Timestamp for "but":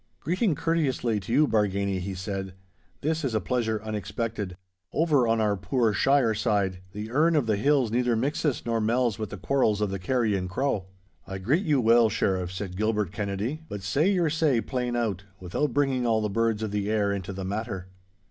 13.69-13.83